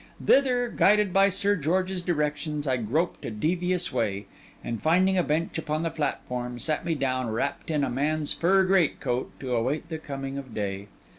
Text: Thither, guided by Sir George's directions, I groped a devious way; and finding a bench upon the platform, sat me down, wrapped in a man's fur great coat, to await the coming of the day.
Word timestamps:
Thither, 0.25 0.67
guided 0.75 1.13
by 1.13 1.29
Sir 1.29 1.55
George's 1.55 2.01
directions, 2.01 2.65
I 2.65 2.77
groped 2.77 3.23
a 3.23 3.29
devious 3.29 3.93
way; 3.93 4.25
and 4.63 4.81
finding 4.81 5.15
a 5.15 5.21
bench 5.21 5.59
upon 5.59 5.83
the 5.83 5.91
platform, 5.91 6.57
sat 6.57 6.83
me 6.83 6.95
down, 6.95 7.29
wrapped 7.29 7.69
in 7.69 7.83
a 7.83 7.89
man's 7.91 8.33
fur 8.33 8.63
great 8.65 8.99
coat, 8.99 9.29
to 9.41 9.55
await 9.55 9.89
the 9.89 9.99
coming 9.99 10.39
of 10.39 10.55
the 10.55 10.59
day. 10.59 10.87